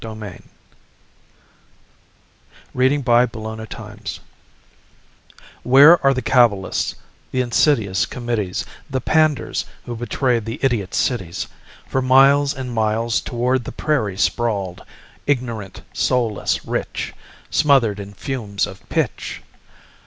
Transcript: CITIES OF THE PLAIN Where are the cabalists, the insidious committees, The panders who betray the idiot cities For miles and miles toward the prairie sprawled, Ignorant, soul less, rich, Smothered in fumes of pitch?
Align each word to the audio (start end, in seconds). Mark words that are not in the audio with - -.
CITIES 0.03 0.11
OF 2.73 2.73
THE 2.73 3.01
PLAIN 3.03 4.13
Where 5.61 6.03
are 6.03 6.13
the 6.15 6.23
cabalists, 6.23 6.95
the 7.29 7.41
insidious 7.41 8.07
committees, 8.07 8.65
The 8.89 8.99
panders 8.99 9.65
who 9.85 9.95
betray 9.95 10.39
the 10.39 10.57
idiot 10.63 10.95
cities 10.95 11.47
For 11.87 12.01
miles 12.01 12.55
and 12.55 12.73
miles 12.73 13.21
toward 13.21 13.63
the 13.65 13.71
prairie 13.71 14.17
sprawled, 14.17 14.83
Ignorant, 15.27 15.83
soul 15.93 16.33
less, 16.33 16.65
rich, 16.65 17.13
Smothered 17.51 17.99
in 17.99 18.15
fumes 18.15 18.65
of 18.65 18.81
pitch? 18.89 19.43